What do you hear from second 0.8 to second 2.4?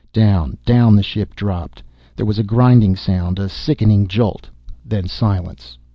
the ship dropped. There was